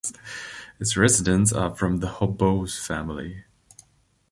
[0.79, 3.43] Its residents are from the Hoboos family.